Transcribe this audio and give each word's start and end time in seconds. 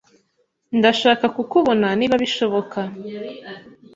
Ndashaka 0.79 1.25
kukubona 1.35 1.87
niba 1.99 2.15
bishoboka. 2.23 2.79